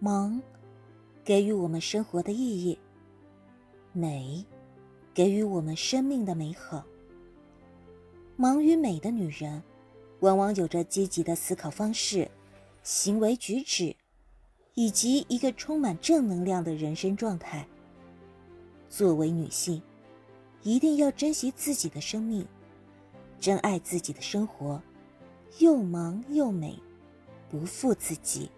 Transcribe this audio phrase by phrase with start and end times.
[0.00, 0.40] 忙
[1.24, 2.78] 给予我们生活的意义
[3.92, 4.46] 美
[5.12, 6.86] 给予我们生命的美好。
[8.36, 9.60] 忙与美的女人
[10.20, 12.30] 往往有着积极的思考方式
[12.84, 13.96] 行为举止
[14.74, 17.66] 以及一个充满正能量的人生状态。
[18.88, 19.82] 作为女性
[20.62, 22.46] 一定要珍惜自己的生命
[23.40, 24.80] 珍爱自己的生活
[25.58, 26.78] 又忙又美
[27.50, 28.48] 不负自己。